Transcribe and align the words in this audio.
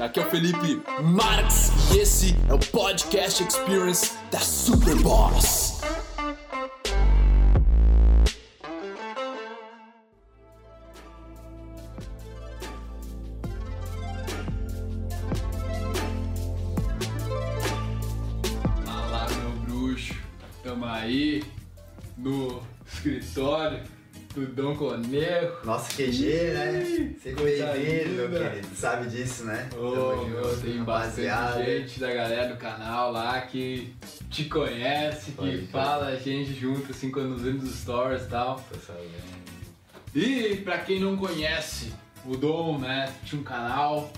Aqui 0.00 0.20
é 0.20 0.22
o 0.22 0.30
Felipe 0.30 0.80
Marx 1.02 1.72
e 1.92 1.98
esse 1.98 2.36
é 2.48 2.54
o 2.54 2.58
Podcast 2.58 3.42
Experience 3.42 4.12
da 4.30 4.38
Superboss. 4.38 5.77
Do 24.38 24.46
Dom 24.46 24.76
Conejo. 24.76 25.52
Nosso 25.64 25.96
QG, 25.96 26.52
né? 26.52 27.14
Coisa 27.36 27.66
bem-vindo, 27.72 28.28
meu 28.28 28.50
querido. 28.50 28.68
Sabe 28.74 29.08
disso, 29.08 29.44
né? 29.44 29.68
Ô, 29.76 30.24
meu, 30.24 30.56
tem 30.60 30.82
bastante 30.84 31.64
gente 31.64 32.00
da 32.00 32.12
galera 32.12 32.48
do 32.48 32.56
canal 32.56 33.10
lá 33.10 33.40
que 33.40 33.94
te 34.30 34.44
conhece, 34.44 35.32
que 35.32 35.66
fala 35.72 36.08
a 36.08 36.16
gente 36.16 36.54
junto, 36.54 36.92
assim, 36.92 37.10
quando 37.10 37.30
nos 37.30 37.42
vemos 37.42 37.64
nos 37.64 37.80
stories 37.80 38.22
e 38.22 38.28
tal. 38.28 38.64
Tô 38.70 38.78
sabendo. 38.78 39.38
E 40.14 40.56
pra 40.56 40.78
quem 40.78 41.00
não 41.00 41.16
conhece, 41.16 41.92
o 42.24 42.36
Dom, 42.36 42.78
né, 42.78 43.12
tinha 43.24 43.40
um 43.40 43.44
canal. 43.44 44.12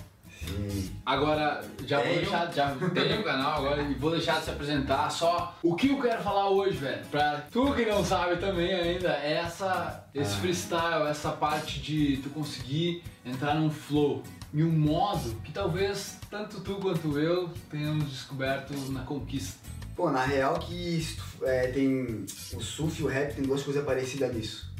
Agora, 1.05 1.63
já 1.85 1.97
vou 1.97 2.05
Tenho. 2.07 2.19
deixar, 2.21 2.51
já 2.53 2.75
tenho 2.93 3.19
um 3.19 3.23
canal 3.23 3.57
agora 3.59 3.81
e 3.81 3.93
vou 3.95 4.11
deixar 4.11 4.39
de 4.39 4.45
se 4.45 4.51
apresentar 4.51 5.09
só 5.09 5.57
o 5.63 5.75
que 5.75 5.89
eu 5.89 5.99
quero 6.01 6.21
falar 6.21 6.49
hoje, 6.49 6.77
velho. 6.77 7.03
Pra 7.09 7.43
tu 7.51 7.73
que 7.73 7.85
não 7.85 8.03
sabe 8.05 8.37
também 8.37 8.73
ainda, 8.73 9.09
é 9.09 9.33
essa, 9.33 10.05
esse 10.13 10.33
Ah. 10.33 10.37
freestyle, 10.37 11.07
essa 11.09 11.31
parte 11.31 11.79
de 11.79 12.17
tu 12.17 12.29
conseguir 12.29 13.03
entrar 13.25 13.55
num 13.55 13.69
flow, 13.69 14.23
em 14.53 14.63
um 14.63 14.71
modo 14.71 15.35
que 15.43 15.51
talvez 15.51 16.17
tanto 16.29 16.61
tu 16.61 16.75
quanto 16.75 17.19
eu 17.19 17.49
tenhamos 17.69 18.09
descoberto 18.09 18.73
na 18.91 19.01
conquista. 19.03 19.59
Pô, 19.95 20.09
na 20.09 20.23
real 20.23 20.57
que 20.59 21.05
é, 21.43 21.67
tem 21.67 22.25
o 22.53 22.61
surf 22.61 23.01
e 23.01 23.03
o 23.03 23.07
rap 23.07 23.35
tem 23.35 23.43
duas 23.43 23.61
coisas 23.61 23.83
parecidas 23.83 24.33
nisso. 24.33 24.70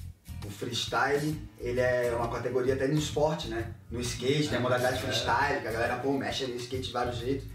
O 0.46 0.50
freestyle, 0.50 1.40
ele 1.60 1.80
é 1.80 2.14
uma 2.18 2.28
categoria 2.30 2.74
até 2.74 2.88
no 2.88 2.98
esporte, 2.98 3.48
né? 3.48 3.72
No 3.90 4.02
skate, 4.02 4.50
tem 4.50 4.58
a 4.58 4.62
modalidade 4.62 4.98
É. 4.98 5.02
freestyle, 5.02 5.62
que 5.62 5.68
a 5.68 5.72
galera, 5.72 5.98
pô, 5.98 6.14
mexe 6.14 6.46
no 6.48 6.56
skate 6.56 6.88
de 6.88 6.92
vários 6.94 7.18
jeitos. 7.18 7.48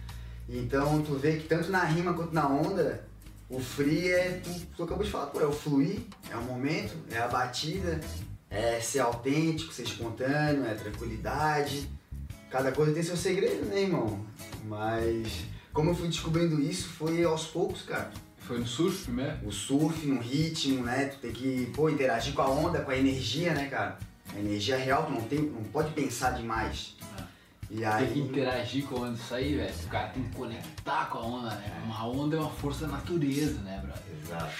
Então 0.49 1.03
tu 1.03 1.15
vê 1.15 1.37
que 1.37 1.49
tanto 1.49 1.71
na 1.71 1.83
rima 1.85 2.15
quanto 2.15 2.33
na 2.33 2.47
onda, 2.49 3.05
o 3.51 3.59
free 3.59 4.09
é, 4.13 4.41
tu, 4.43 4.51
tu 4.77 4.83
acabou 4.85 5.05
de 5.05 5.11
falar, 5.11 5.27
pô, 5.27 5.41
é 5.41 5.47
o 5.47 5.53
fluir, 5.53 6.01
é 6.31 6.37
o 6.37 6.43
momento, 6.43 6.95
é 7.11 7.19
a 7.19 7.27
batida, 7.27 8.01
é 8.49 8.81
ser 8.81 9.01
autêntico, 9.01 9.73
ser 9.73 9.83
espontâneo, 9.83 10.65
é 10.65 10.75
tranquilidade. 10.75 11.89
Cada 12.51 12.71
coisa 12.71 12.93
tem 12.93 13.03
seu 13.03 13.17
segredo, 13.17 13.67
né, 13.67 13.83
irmão? 13.83 14.25
Mas 14.67 15.45
como 15.73 15.91
eu 15.91 15.95
fui 15.95 16.07
descobrindo 16.09 16.61
isso 16.61 16.89
foi 16.91 17.25
aos 17.25 17.47
poucos, 17.49 17.83
cara. 17.83 18.11
Foi 18.47 18.59
no 18.59 18.67
surf 18.67 19.05
primeiro? 19.05 19.37
O 19.45 19.51
surf, 19.51 20.07
no 20.07 20.21
ritmo, 20.21 20.85
né? 20.85 21.07
Tu 21.07 21.19
tem 21.19 21.33
que, 21.33 21.67
pô, 21.75 21.91
interagir 21.91 22.33
com 22.33 22.43
a 22.43 22.49
onda, 22.49 22.81
com 22.81 22.93
a 22.93 22.97
energia, 22.97 23.53
né, 23.53 23.67
cara? 23.69 23.99
A 24.35 24.39
energia 24.39 24.77
real, 24.77 25.07
tu 25.07 25.13
não, 25.13 25.23
tem, 25.23 25.41
não 25.41 25.65
pode 25.65 25.93
pensar 25.93 26.31
demais. 26.31 26.95
Ah. 27.19 27.25
E 27.69 27.79
Tem 27.79 27.85
que 27.85 27.89
aí. 27.89 28.21
interagir 28.21 28.85
com 28.87 28.97
a 28.97 29.09
onda, 29.09 29.15
isso 29.15 29.35
aí, 29.35 29.57
velho. 29.57 29.75
O 29.85 29.89
cara 29.89 30.09
tem 30.11 30.23
que 30.23 30.31
conectar 30.37 31.07
com 31.07 31.19
a 31.19 31.23
onda, 31.23 31.55
né? 31.57 31.83
Uma 31.85 32.07
onda 32.07 32.37
é 32.37 32.41
uma 32.41 32.51
força 32.51 32.87
da 32.87 32.93
natureza, 32.93 33.61
né, 33.63 33.83
brother? 33.85 34.17
Exato. 34.23 34.55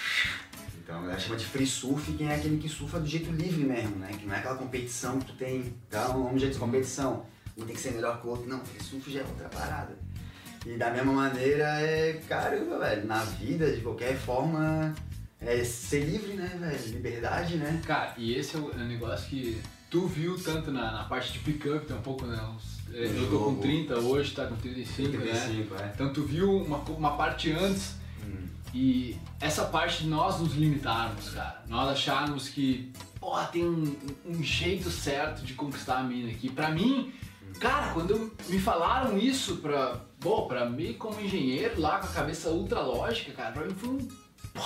Então, 0.83 1.05
ela 1.05 1.19
chama 1.19 1.37
de 1.37 1.45
free 1.45 1.67
surf 1.67 2.13
quem 2.13 2.29
é 2.29 2.35
aquele 2.35 2.59
que 2.59 2.69
surfa 2.69 2.99
do 2.99 3.07
jeito 3.07 3.31
livre 3.31 3.65
mesmo, 3.65 3.97
né? 3.97 4.09
Que 4.19 4.27
não 4.27 4.35
é 4.35 4.39
aquela 4.39 4.57
competição 4.57 5.21
que 5.21 5.27
tu 5.27 5.35
tem, 5.35 5.75
tá? 5.89 6.11
Um 6.17 6.37
jeito 6.37 6.55
de 6.55 6.59
competição. 6.59 7.25
Um 7.57 7.65
tem 7.65 7.75
que 7.75 7.81
ser 7.81 7.93
melhor 7.93 8.21
que 8.21 8.27
o 8.27 8.31
outro. 8.31 8.49
Não, 8.49 8.65
free 8.65 8.83
surf 8.83 9.13
já 9.13 9.21
é 9.21 9.25
outra 9.25 9.49
parada. 9.49 9.97
E 10.67 10.77
da 10.77 10.91
mesma 10.91 11.13
maneira, 11.13 11.65
é, 11.81 12.15
caramba, 12.29 12.79
velho, 12.81 13.07
na 13.07 13.23
vida, 13.23 13.71
de 13.71 13.81
qualquer 13.81 14.17
forma, 14.17 14.93
é 15.41 15.63
ser 15.65 16.01
livre, 16.01 16.33
né, 16.35 16.57
velho? 16.59 16.95
Liberdade, 16.97 17.57
né? 17.57 17.81
Cara, 17.87 18.15
e 18.19 18.35
esse 18.35 18.57
é 18.57 18.59
o 18.59 18.73
é 18.73 18.85
negócio 18.85 19.29
que 19.29 19.61
tu 19.91 20.07
viu 20.09 20.37
tanto 20.43 20.73
na, 20.73 20.91
na 20.93 21.05
parte 21.05 21.33
de 21.33 21.39
pick-up, 21.39 21.87
tem 21.87 21.97
um 21.97 22.01
pouco, 22.03 22.27
né? 22.27 22.37
uns- 22.55 22.77
é, 22.93 23.05
eu 23.05 23.15
tô 23.31 23.39
com 23.39 23.45
jogo. 23.51 23.63
30 23.63 23.99
hoje, 24.01 24.33
tá 24.35 24.47
com 24.47 24.57
35, 24.57 25.17
né? 25.19 25.25
35, 25.33 25.75
é. 25.77 25.91
Então 25.95 26.13
tu 26.13 26.23
viu 26.25 26.57
uma, 26.57 26.79
uma 26.79 27.17
parte 27.17 27.53
antes 27.53 27.95
Hum. 28.25 28.47
e 28.75 29.17
essa 29.41 29.67
parte 29.67 30.03
de 30.03 30.09
nós 30.09 30.41
nos 30.41 30.55
limitarmos, 30.55 31.29
cara. 31.31 31.63
Nós 31.69 31.91
acharmos 31.91 32.49
que, 32.49 32.91
pô, 33.21 33.39
tem 33.53 33.65
um, 33.65 33.95
um 34.25 34.43
jeito 34.43 34.91
certo 34.91 35.43
de 35.45 35.55
conquistar 35.55 35.99
a 35.99 36.03
mina 36.03 36.31
aqui. 36.31 36.49
Pra 36.51 36.71
mim, 36.71 37.13
cara, 37.61 37.93
quando 37.93 38.33
me 38.49 38.59
falaram 38.59 39.17
isso 39.19 39.57
pra, 39.57 40.01
pô, 40.27 40.47
pra 40.47 40.69
mim 40.69 40.95
como 40.95 41.21
engenheiro 41.21 41.81
lá 41.81 42.01
com 42.01 42.07
a 42.07 42.11
cabeça 42.11 42.51
ultra 42.51 42.81
lógica, 42.81 43.31
cara, 43.31 43.53
pra 43.53 43.65
mim 43.65 43.75
foi 43.75 43.91
um, 43.91 44.09
pô, 44.53 44.61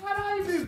caralho, 0.00 0.44
velho, 0.44 0.66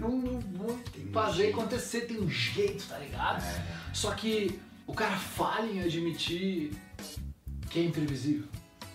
Tem 0.92 1.06
um 1.06 1.12
fazer 1.12 1.36
jeito. 1.44 1.60
acontecer, 1.60 2.00
tem 2.02 2.20
um 2.20 2.28
jeito, 2.28 2.84
tá 2.88 2.98
ligado? 2.98 3.40
É. 3.44 3.64
Só 3.94 4.10
que 4.10 4.58
o 4.84 4.92
cara 4.92 5.14
falha 5.16 5.70
em 5.70 5.80
admitir 5.80 6.72
que 7.70 7.78
é 7.78 7.84
imprevisível. 7.84 8.48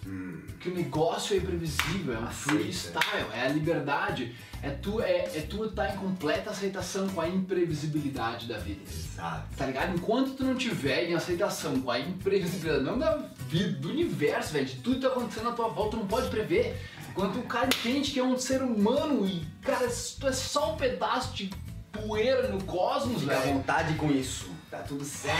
Hum. 0.06 0.42
Que 0.60 0.68
o 0.70 0.76
negócio 0.76 1.34
é 1.34 1.38
imprevisível, 1.38 2.14
é 2.16 2.20
um 2.20 2.26
Aceita. 2.26 2.60
freestyle, 2.60 3.28
é 3.34 3.42
a 3.46 3.48
liberdade. 3.48 4.36
É 4.64 4.70
tu 4.72 5.02
é, 5.02 5.26
é 5.36 5.46
tu 5.48 5.66
estar 5.66 5.94
em 5.94 5.98
completa 5.98 6.50
aceitação 6.50 7.08
com 7.10 7.22
a 7.22 7.28
imprevisibilidade 7.28 8.48
da 8.48 8.58
vida. 8.58 8.82
Exato. 8.90 9.48
Tá 9.56 9.66
ligado? 9.66 9.96
Enquanto 9.96 10.32
tu 10.34 10.44
não 10.44 10.56
tiver 10.56 11.10
em 11.10 11.14
aceitação 11.14 11.80
com 11.80 11.92
a 11.92 12.00
imprevisibilidade, 12.00 12.84
não 12.84 12.98
da 12.98 13.18
vida, 13.48 13.80
do 13.80 13.90
universo, 13.90 14.54
velho, 14.54 14.66
de 14.66 14.78
tudo 14.78 14.96
que 14.96 15.02
tá 15.02 15.08
acontecendo 15.10 15.50
à 15.50 15.52
tua 15.52 15.68
volta, 15.70 15.92
tu 15.92 15.98
não 15.98 16.08
pode 16.08 16.30
prever. 16.30 16.76
Enquanto 17.12 17.40
o 17.40 17.44
cara 17.44 17.68
entende 17.68 18.12
que 18.12 18.20
é 18.20 18.24
um 18.24 18.38
ser 18.38 18.62
humano 18.62 19.26
e, 19.26 19.46
cara, 19.62 19.88
tu 20.20 20.28
é 20.28 20.32
só 20.32 20.74
um 20.74 20.78
pedaço 20.78 21.34
de 21.34 21.50
poeira 21.92 22.48
no 22.50 22.64
cosmos, 22.64 23.22
Fica 23.22 23.36
à 23.36 23.40
velho. 23.40 23.54
vontade 23.56 23.94
com 23.96 24.12
isso. 24.12 24.50
Tá 24.70 24.80
tudo 24.80 25.04
certo. 25.06 25.38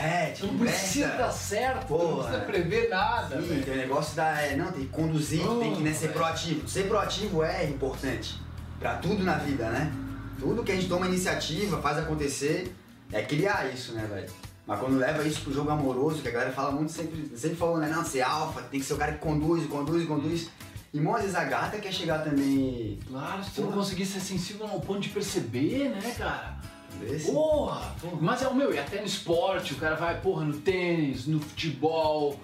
é, 0.00 0.30
Tu 0.30 0.40
tipo, 0.40 0.52
não 0.54 0.58
precisa 0.60 1.08
dar 1.08 1.30
certo, 1.30 1.86
tu 1.86 1.98
não 1.98 2.16
precisa 2.18 2.38
prever 2.46 2.88
nada, 2.88 3.42
Sim, 3.42 3.60
tem 3.62 3.74
o 3.74 3.76
negócio 3.76 4.16
da. 4.16 4.40
é, 4.40 4.56
não, 4.56 4.72
tem 4.72 4.84
que 4.86 4.90
conduzir, 4.90 5.46
Oh, 5.46 5.58
tem 5.60 5.74
que 5.74 5.82
né, 5.82 5.92
ser 5.92 6.06
velho. 6.08 6.12
proativo. 6.14 6.66
Ser 6.68 6.88
proativo 6.88 7.42
é 7.44 7.64
importante 7.66 8.40
pra 8.80 8.94
tudo 8.96 9.22
na 9.22 9.34
vida, 9.34 9.68
né? 9.68 9.92
Tudo 10.40 10.62
que 10.64 10.72
a 10.72 10.74
gente 10.76 10.88
toma 10.88 11.06
iniciativa, 11.06 11.82
faz 11.82 11.98
acontecer, 11.98 12.74
é 13.12 13.22
criar 13.22 13.70
isso, 13.70 13.92
né, 13.92 14.06
velho? 14.08 14.30
Mas 14.66 14.80
quando 14.80 14.96
leva 14.98 15.22
isso 15.26 15.42
pro 15.42 15.52
jogo 15.52 15.70
amoroso, 15.70 16.22
que 16.22 16.28
a 16.28 16.30
galera 16.30 16.52
fala 16.52 16.70
muito, 16.70 16.90
sempre, 16.92 17.30
sempre 17.36 17.56
falou, 17.56 17.76
né? 17.78 17.88
Não, 17.90 18.02
ser 18.04 18.22
alfa, 18.22 18.62
tem 18.62 18.80
que 18.80 18.86
ser 18.86 18.94
o 18.94 18.96
cara 18.98 19.12
que 19.12 19.18
conduz, 19.18 19.66
conduz, 19.66 20.06
conduz. 20.06 20.48
Às 20.94 21.20
vezes 21.22 21.34
a 21.34 21.44
gata 21.44 21.78
quer 21.78 21.92
chegar 21.92 22.24
também. 22.24 22.98
Claro, 23.06 23.44
se 23.44 23.50
tu 23.50 23.60
não 23.62 23.72
conseguir 23.72 24.06
ser 24.06 24.20
sensível 24.20 24.66
ao 24.66 24.80
ponto 24.80 25.00
de 25.00 25.10
perceber, 25.10 25.90
né, 25.90 26.14
cara? 26.16 26.56
Desse. 27.00 27.30
Porra! 27.30 27.94
Mas 28.20 28.42
é 28.42 28.48
o 28.48 28.54
meu, 28.54 28.72
e 28.72 28.78
até 28.78 29.00
no 29.00 29.06
esporte, 29.06 29.74
o 29.74 29.76
cara 29.76 29.94
vai, 29.94 30.20
porra, 30.20 30.44
no 30.44 30.54
tênis, 30.58 31.26
no 31.26 31.40
futebol, 31.40 32.38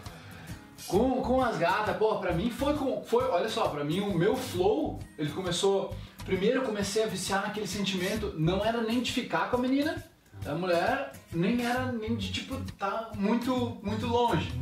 com, 0.86 1.22
com 1.22 1.40
as 1.40 1.56
gatas, 1.56 1.96
porra, 1.96 2.20
pra 2.20 2.32
mim 2.32 2.50
foi 2.50 2.74
com. 2.74 3.02
Foi, 3.02 3.24
olha 3.24 3.48
só, 3.48 3.68
pra 3.68 3.84
mim 3.84 4.00
o 4.00 4.16
meu 4.16 4.36
flow, 4.36 4.98
ele 5.18 5.30
começou. 5.30 5.94
Primeiro 6.24 6.60
eu 6.60 6.62
comecei 6.62 7.02
a 7.04 7.06
viciar 7.06 7.42
naquele 7.42 7.66
sentimento, 7.66 8.34
não 8.38 8.64
era 8.64 8.80
nem 8.82 9.02
de 9.02 9.12
ficar 9.12 9.50
com 9.50 9.56
a 9.56 9.60
menina, 9.60 10.02
a 10.46 10.54
mulher, 10.54 11.12
nem 11.32 11.64
era 11.64 11.92
nem 11.92 12.16
de 12.16 12.32
tipo, 12.32 12.56
tá 12.78 13.10
muito, 13.14 13.78
muito 13.82 14.06
longe, 14.06 14.52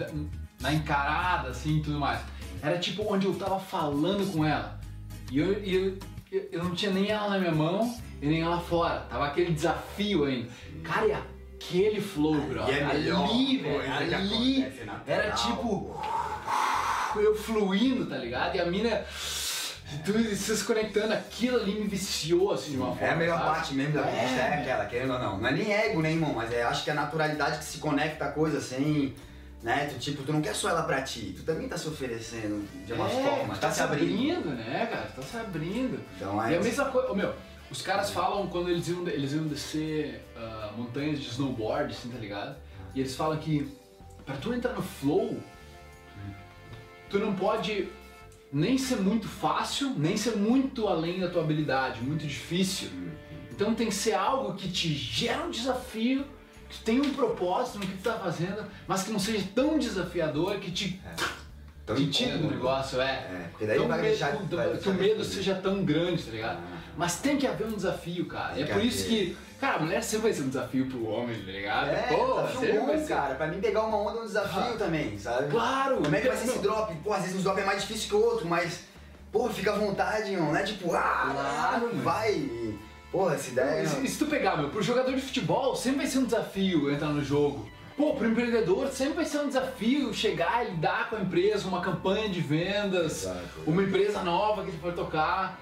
na 0.61 0.73
encarada, 0.73 1.51
assim 1.51 1.79
e 1.79 1.83
tudo 1.83 1.99
mais. 1.99 2.21
Era 2.61 2.79
tipo 2.79 3.03
onde 3.13 3.27
eu 3.27 3.35
tava 3.35 3.59
falando 3.59 4.31
com 4.33 4.45
ela. 4.45 4.81
E 5.31 5.39
eu, 5.39 5.65
e 5.65 5.75
eu, 5.75 5.99
eu, 6.33 6.65
não 6.65 6.75
tinha 6.75 6.91
nem 6.91 7.11
ela 7.11 7.29
na 7.29 7.39
minha 7.39 7.53
mão 7.53 7.95
e 8.21 8.27
nem 8.27 8.41
ela 8.41 8.59
fora. 8.59 9.01
Tava 9.01 9.27
aquele 9.27 9.53
desafio 9.53 10.25
ainda. 10.25 10.49
Cara, 10.83 11.07
e 11.07 11.13
aquele 11.13 12.01
flow, 12.01 12.41
bro. 12.41 12.63
É 12.63 12.83
ali, 12.83 13.59
velho. 13.59 14.15
Ali. 14.15 14.73
Era 15.07 15.33
tipo. 15.33 16.01
Eu 17.15 17.37
fluindo, 17.37 18.07
tá 18.07 18.17
ligado? 18.17 18.57
E 18.57 18.61
a 18.61 18.65
mina. 18.65 19.05
Tudo 20.07 20.35
se 20.35 20.65
conectando, 20.65 21.13
aquilo 21.13 21.59
ali 21.59 21.75
me 21.75 21.87
viciou 21.87 22.51
assim 22.53 22.71
de 22.71 22.77
uma 22.79 22.97
forma. 22.97 23.07
É 23.07 23.11
a 23.11 23.17
melhor 23.17 23.39
sabe? 23.39 23.51
parte 23.51 23.75
mesmo 23.75 23.93
da 23.93 24.09
É, 24.09 24.25
é 24.25 24.55
aquela, 24.55 24.87
querendo 24.87 25.13
ou 25.13 25.19
não. 25.19 25.39
Não 25.39 25.47
é 25.47 25.53
nem 25.53 25.71
ego, 25.71 26.01
né, 26.01 26.13
irmão? 26.13 26.33
Mas 26.33 26.51
é, 26.51 26.63
acho 26.63 26.83
que 26.83 26.89
é 26.89 26.95
a 26.95 26.97
naturalidade 26.97 27.59
que 27.59 27.65
se 27.65 27.77
conecta 27.77 28.25
a 28.25 28.33
coisa 28.33 28.59
sem. 28.59 29.15
Né? 29.63 29.87
Tu, 29.87 29.99
tipo, 30.01 30.25
tu 30.25 30.33
não 30.33 30.43
quer 30.43 30.55
só 30.57 30.71
ela 30.71 30.83
pra 30.83 31.03
ti, 31.03 31.35
tu 31.37 31.45
também 31.45 31.69
tá 31.69 31.79
se 31.79 31.87
oferecendo 31.89 32.67
de 32.85 32.93
uma 32.93 33.09
é, 33.09 33.23
forma, 33.23 33.55
tu 33.55 33.61
tá, 33.61 33.71
se 33.71 33.81
abrindo. 33.81 34.49
né, 34.49 34.89
cara? 34.91 35.07
Tá 35.15 35.23
se 35.23 35.37
abrindo. 35.37 36.01
Então 36.17 36.37
E 36.49 36.55
é. 36.55 36.59
a 36.59 36.61
mesma 36.61 36.87
coisa, 36.87 37.13
ô, 37.13 37.15
meu, 37.15 37.33
os 37.71 37.81
caras 37.81 38.11
falam 38.11 38.49
quando 38.49 38.69
eles 38.69 38.89
iam, 38.89 39.07
eles 39.07 39.33
iam 39.33 39.47
descer 39.47 40.27
ah, 40.37 40.73
montanhas 40.77 41.21
de 41.21 41.29
snowboard, 41.29 41.95
assim, 41.95 42.09
tá 42.11 42.19
ligado? 42.19 42.57
E 42.93 43.01
eles 43.01 43.15
falam 43.15 43.39
que 43.39 43.73
pra 44.27 44.37
tu 44.37 44.53
entrar 44.53 44.73
no 44.73 44.83
flow, 44.83 45.39
tu 47.09 47.19
não 47.19 47.35
pode 47.35 47.89
nem 48.53 48.77
ser 48.77 48.97
muito 48.97 49.29
fácil, 49.29 49.95
nem 49.97 50.17
ser 50.17 50.37
muito 50.37 50.89
além 50.89 51.21
da 51.21 51.31
tua 51.31 51.43
habilidade, 51.43 52.03
muito 52.03 52.27
difícil. 52.27 52.91
Então 53.51 53.75
tem 53.75 53.87
que 53.89 53.95
ser 53.95 54.15
algo 54.15 54.55
que 54.55 54.69
te 54.69 54.89
gera 54.93 55.45
um 55.45 55.51
desafio, 55.51 56.27
que 56.73 56.79
que 56.79 56.79
tu 56.79 56.85
tenha 56.85 57.03
um 57.03 57.13
propósito 57.13 57.79
no 57.79 57.87
que 57.87 57.97
tu 57.99 58.03
tá 58.03 58.15
fazendo, 58.15 58.65
mas 58.87 59.03
que 59.03 59.11
não 59.13 59.19
seja 59.19 59.45
tão 59.55 59.79
desafiador 59.79 60.57
que 60.57 60.71
te, 60.71 61.01
Tão 61.85 61.97
te 61.97 62.07
tira 62.11 62.39
do 62.39 62.49
negócio, 62.49 63.01
é. 63.01 63.11
É, 63.11 63.47
porque 63.51 63.67
daí 63.67 63.77
Tão 63.79 63.89
vai 63.89 63.99
medo- 64.01 64.09
deixar- 64.11 64.37
que 64.37 64.55
vai 64.55 64.69
o 64.69 64.73
deixar 64.75 64.91
medo 64.95 65.25
seja 65.25 65.55
tão 65.57 65.85
grande, 65.85 66.23
tá 66.23 66.31
ligado? 66.31 66.59
Ah. 66.59 66.79
Mas 66.97 67.17
tem 67.17 67.37
que 67.37 67.47
haver 67.47 67.67
um 67.67 67.73
desafio, 67.75 68.27
cara. 68.27 68.55
Tem 68.55 68.63
é 68.63 68.67
que 68.67 68.73
por 68.73 68.85
isso 68.85 69.09
que, 69.09 69.37
cara, 69.61 69.77
a 69.77 69.81
mulher 69.81 70.03
sempre 70.03 70.25
vai 70.29 70.33
ser 70.33 70.43
um 70.43 70.49
desafio 70.49 70.87
pro 70.87 71.05
homem, 71.09 71.37
tá 71.43 71.51
ligado? 71.51 71.89
É, 71.91 72.03
Pô, 72.15 72.47
sempre 72.49 72.79
vai 72.79 72.87
bom, 72.97 72.99
ser. 72.99 73.09
cara. 73.15 73.35
Pra 73.35 73.47
mim 73.49 73.61
pegar 73.61 73.83
uma 73.83 73.97
onda 73.97 74.19
é 74.19 74.23
um 74.23 74.27
desafio 74.27 74.75
Ah. 74.75 74.77
também, 74.79 75.19
sabe? 75.19 75.51
Claro! 75.51 75.97
Como 75.97 76.15
é 76.15 76.21
que 76.21 76.29
vai 76.29 76.37
ser 76.37 76.49
esse 76.49 76.59
drop? 76.61 76.95
Pô, 77.03 77.13
às 77.13 77.23
vezes 77.23 77.37
um 77.41 77.43
drop 77.43 77.61
é 77.61 77.65
mais 77.65 77.81
difícil 77.83 78.09
que 78.09 78.15
o 78.15 78.25
outro, 78.25 78.47
mas, 78.47 78.81
pô, 79.33 79.49
fica 79.51 79.73
à 79.73 79.77
vontade, 79.77 80.31
irmão. 80.33 80.51
Não 80.53 80.57
é 80.57 80.63
tipo, 80.63 80.95
ah, 80.95 81.31
Claro, 81.35 81.95
não 81.95 82.03
vai. 82.03 82.49
Porra, 83.13 83.35
essa 83.35 83.51
ideia. 83.51 83.83
E 83.83 83.87
se, 83.87 84.09
se 84.09 84.19
tu 84.19 84.27
pegar, 84.27 84.57
meu, 84.57 84.71
pro 84.71 84.83
jogador 84.83 85.15
de 85.15 85.21
futebol 85.21 85.77
sempre 85.77 85.99
vai 85.99 86.07
ser 86.07 86.19
um 86.19 86.25
desafio 86.25 86.91
entrar 86.91 87.11
no 87.11 87.23
jogo. 87.23 87.69
Pô, 87.95 88.15
pro 88.15 88.27
empreendedor 88.27 88.89
sempre 88.89 89.17
vai 89.17 89.25
ser 89.27 89.39
um 89.41 89.49
desafio 89.49 90.15
chegar 90.15 90.65
e 90.67 90.71
lidar 90.71 91.11
com 91.11 91.17
a 91.17 91.21
empresa, 91.21 91.69
uma 91.69 91.83
campanha 91.83 92.27
de 92.27 92.41
vendas, 92.41 93.25
Exato. 93.25 93.39
uma 93.67 93.83
empresa 93.83 94.23
nova 94.23 94.63
que 94.63 94.71
ele 94.71 94.79
for 94.79 94.95
tocar. 94.95 95.61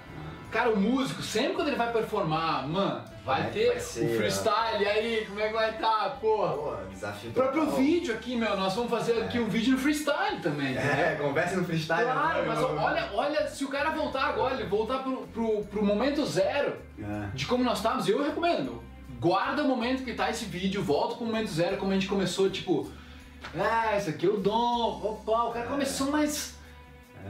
Cara, 0.51 0.69
o 0.69 0.77
músico, 0.77 1.21
sempre 1.21 1.53
quando 1.53 1.69
ele 1.69 1.77
vai 1.77 1.91
performar, 1.93 2.67
mano, 2.67 3.01
vai 3.25 3.41
é 3.41 3.43
ter 3.45 3.67
vai 3.69 3.79
ser, 3.79 4.05
o 4.05 4.17
freestyle, 4.17 4.85
aí, 4.85 5.25
como 5.25 5.39
é 5.39 5.47
que 5.47 5.53
vai 5.53 5.69
estar, 5.71 6.17
porra? 6.19 6.53
Pô, 6.53 6.75
desafio 6.91 7.29
O 7.29 7.33
próprio 7.33 7.61
total. 7.65 7.77
vídeo 7.79 8.13
aqui, 8.13 8.35
meu, 8.35 8.57
nós 8.57 8.73
vamos 8.75 8.91
fazer 8.91 9.21
aqui 9.23 9.39
um 9.39 9.47
vídeo 9.47 9.71
no 9.71 9.77
freestyle 9.77 10.41
também, 10.41 10.75
É, 10.77 11.11
entendeu? 11.13 11.27
conversa 11.27 11.55
no 11.55 11.63
freestyle. 11.63 12.03
Claro, 12.03 12.41
né? 12.41 12.45
mas 12.47 12.63
olha, 12.63 13.09
olha, 13.13 13.47
se 13.47 13.63
o 13.63 13.69
cara 13.69 13.91
voltar 13.91 14.25
agora, 14.25 14.55
ele 14.55 14.65
voltar 14.65 14.99
pro, 15.03 15.25
pro, 15.27 15.63
pro 15.63 15.85
momento 15.85 16.25
zero, 16.25 16.75
É. 16.99 17.29
de 17.33 17.45
como 17.45 17.63
nós 17.63 17.77
estávamos, 17.77 18.09
eu 18.09 18.21
recomendo. 18.21 18.83
Guarda 19.21 19.63
o 19.63 19.67
momento 19.67 20.03
que 20.03 20.13
tá 20.13 20.29
esse 20.29 20.43
vídeo, 20.45 20.83
volta 20.83 21.15
pro 21.15 21.25
momento 21.25 21.47
zero, 21.49 21.77
como 21.77 21.91
a 21.91 21.93
gente 21.93 22.07
começou, 22.07 22.49
tipo, 22.49 22.91
ah, 23.57 23.95
esse 23.95 24.09
aqui 24.09 24.25
é 24.25 24.29
o 24.29 24.37
dom, 24.37 24.99
opa, 25.01 25.43
o 25.43 25.51
cara 25.51 25.67
começou 25.67 26.11
mais. 26.11 26.59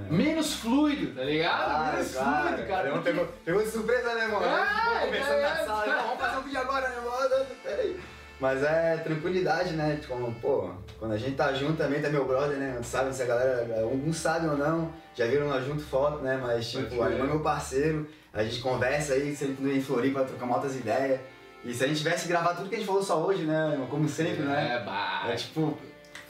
Menos 0.10 0.54
fluido, 0.56 1.16
tá 1.16 1.24
ligado? 1.24 1.66
Claro, 1.66 1.94
menos 1.94 2.12
claro. 2.14 2.48
fluido, 2.48 2.68
cara. 2.68 2.90
Um 2.90 2.94
porque- 2.94 3.12
pegou, 3.12 3.28
pegou 3.46 3.64
de 3.64 3.70
surpresa, 3.70 4.14
né, 4.14 4.24
irmão? 4.24 4.44
É, 4.44 5.06
conversando 5.06 5.34
é, 5.34 5.42
na 5.42 5.56
sala, 5.66 5.86
é. 5.86 5.90
não, 5.90 6.04
vamos 6.04 6.20
fazer 6.20 6.38
um 6.38 6.42
vídeo 6.42 6.60
agora, 6.60 6.90
né, 6.90 6.96
irmão? 6.96 7.46
Peraí. 7.64 8.00
Mas 8.40 8.64
é 8.64 8.98
tranquilidade, 8.98 9.74
né? 9.74 10.00
Como, 10.08 10.34
pô, 10.42 10.72
quando 10.98 11.12
a 11.12 11.18
gente 11.18 11.36
tá 11.36 11.54
junto 11.54 11.78
também, 11.78 12.02
tá 12.02 12.10
meu 12.10 12.26
brother, 12.26 12.58
né? 12.58 12.80
Sabe 12.82 13.14
se 13.14 13.22
a 13.22 13.26
galera, 13.28 13.82
alguns 13.82 14.18
sabem 14.18 14.50
ou 14.50 14.58
não, 14.58 14.92
já 15.14 15.28
viram 15.28 15.48
nós 15.48 15.64
junto 15.64 15.84
foto, 15.84 16.24
né? 16.24 16.40
Mas, 16.42 16.72
tipo, 16.72 16.96
o 16.96 17.04
Alemão 17.04 17.28
é 17.28 17.30
meu 17.30 17.40
parceiro, 17.42 18.10
a 18.34 18.44
gente 18.44 18.60
conversa 18.60 19.14
aí, 19.14 19.36
sempre 19.36 19.78
em 19.78 19.82
Floripa, 19.82 20.24
trocamos 20.24 20.56
altas 20.56 20.76
ideias. 20.76 21.20
E 21.64 21.72
se 21.72 21.84
a 21.84 21.88
gente 21.88 22.00
tivesse 22.00 22.28
gravado 22.28 22.58
tudo 22.58 22.70
que 22.70 22.76
a 22.76 22.78
gente 22.80 22.88
falou 22.88 23.04
só 23.04 23.22
hoje, 23.22 23.44
né? 23.44 23.86
Como 23.92 24.10
sempre, 24.10 24.42
né? 24.42 24.80
É, 24.82 24.84
bah. 24.84 25.26
É 25.28 25.36
tipo, 25.36 25.78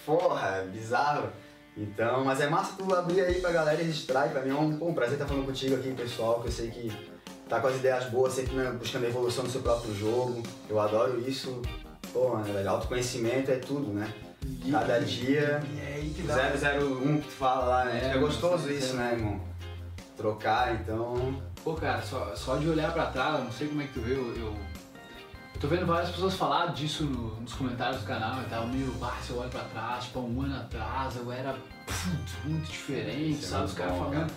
porra, 0.05 0.65
bizarro. 0.69 1.29
Então, 1.77 2.25
mas 2.25 2.41
é 2.41 2.50
massa 2.50 2.73
tu 2.77 2.94
abrir 2.94 3.21
aí 3.21 3.39
pra 3.39 3.51
galera 3.51 3.81
e 3.81 3.85
registrar. 3.85 4.27
E 4.27 4.29
pra 4.31 4.41
mim 4.41 4.50
é 4.50 4.56
um, 4.56 4.77
pô, 4.77 4.88
um 4.89 4.94
prazer 4.94 5.13
estar 5.13 5.25
falando 5.25 5.45
contigo 5.45 5.75
aqui, 5.75 5.94
pessoal, 5.94 6.41
que 6.41 6.47
eu 6.47 6.51
sei 6.51 6.69
que 6.69 6.91
tá 7.47 7.59
com 7.59 7.68
as 7.68 7.75
ideias 7.75 8.06
boas, 8.06 8.33
sempre 8.33 8.56
né, 8.56 8.71
buscando 8.71 9.06
a 9.06 9.09
evolução 9.09 9.44
do 9.44 9.50
seu 9.50 9.62
próprio 9.62 9.94
jogo. 9.95 10.44
Eu 10.69 10.79
adoro 10.79 11.19
isso. 11.27 11.62
Pô, 12.12 12.29
mano, 12.29 12.53
velho, 12.53 12.69
autoconhecimento 12.69 13.51
é 13.51 13.56
tudo, 13.56 13.94
né? 13.94 14.12
Cada 14.69 15.00
dia. 15.00 15.62
E 15.73 15.79
é 15.79 15.94
aí 15.95 16.09
que 16.09 16.23
dá. 16.23 16.35
001 16.35 17.21
que 17.21 17.27
tu 17.27 17.33
fala 17.33 17.65
lá, 17.65 17.85
né? 17.85 18.12
É, 18.12 18.15
É, 18.15 18.18
gostoso 18.18 18.69
isso, 18.69 18.95
né, 18.95 19.13
irmão? 19.13 19.39
Trocar, 20.18 20.73
então. 20.75 21.41
Pô, 21.63 21.73
cara, 21.73 22.01
só, 22.01 22.35
só 22.35 22.57
de 22.57 22.68
olhar 22.68 22.91
pra 22.91 23.06
trás, 23.07 23.39
eu 23.39 23.45
não 23.45 23.51
sei 23.51 23.68
como 23.68 23.81
é 23.81 23.85
que 23.85 23.94
tu 23.94 24.01
vê, 24.01 24.13
eu, 24.13 24.35
eu 24.35 24.53
tô 25.61 25.67
vendo 25.67 25.85
várias 25.85 26.09
pessoas 26.09 26.33
falar 26.33 26.73
disso 26.73 27.03
no- 27.03 27.39
nos 27.39 27.53
comentários 27.53 28.01
do 28.01 28.07
canal 28.07 28.41
e 28.41 28.45
tal, 28.45 28.67
meu, 28.67 28.91
bah, 28.93 29.15
se 29.21 29.29
eu 29.29 29.37
olho 29.37 29.49
pra 29.49 29.61
trás, 29.65 30.05
tipo, 30.05 30.19
há 30.19 30.21
um 30.23 30.41
ano 30.41 30.55
atrás 30.57 31.15
eu 31.15 31.31
era 31.31 31.55
muito 32.43 32.67
diferente, 32.69 33.43
é 33.45 33.47
sabe, 33.47 33.65
os 33.65 33.73
caras 33.73 33.97
falando. 33.97 34.31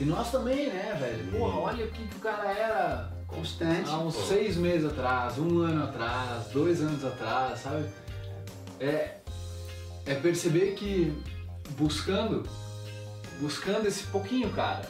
E 0.00 0.04
nós 0.04 0.30
também, 0.30 0.68
né, 0.68 0.96
velho? 0.98 1.38
Porra, 1.38 1.58
olha 1.60 1.84
o 1.86 1.90
que, 1.90 2.06
que 2.06 2.16
o 2.16 2.20
cara 2.20 2.50
era 2.50 3.12
Constante. 3.26 3.88
há 3.88 3.98
uns 3.98 4.16
pô. 4.16 4.22
seis 4.24 4.56
meses 4.56 4.90
atrás, 4.90 5.38
um 5.38 5.60
ano 5.60 5.84
atrás, 5.84 6.48
dois 6.48 6.80
anos 6.80 7.04
atrás, 7.04 7.60
sabe? 7.60 7.86
É, 8.80 9.18
é 10.04 10.14
perceber 10.16 10.74
que 10.74 11.16
buscando, 11.78 12.42
buscando 13.40 13.86
esse 13.86 14.02
pouquinho, 14.04 14.50
cara, 14.50 14.82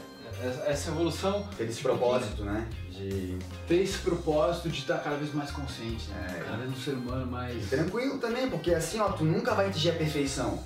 essa- 0.43 0.91
evolução, 0.91 1.47
Ter 1.57 1.65
esse 1.65 1.81
propósito, 1.83 2.45
né? 2.45 2.67
De. 2.91 3.39
ter 3.69 3.83
esse 3.83 3.99
propósito 3.99 4.69
de 4.69 4.79
estar 4.81 4.99
cada 4.99 5.17
vez 5.17 5.33
mais 5.35 5.51
consciente, 5.51 6.09
né? 6.11 6.27
É. 6.39 6.41
Cada 6.45 6.57
vez 6.59 6.71
um 6.71 6.77
ser 6.77 6.93
humano 6.93 7.27
mais. 7.27 7.69
Tranquilo 7.69 8.19
também, 8.19 8.49
porque 8.49 8.73
assim, 8.75 8.99
ó, 9.01 9.09
tu 9.11 9.25
nunca 9.25 9.55
vai 9.55 9.69
atingir 9.69 9.91
a 9.91 9.95
perfeição. 9.95 10.59